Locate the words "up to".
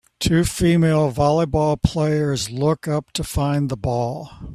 2.87-3.23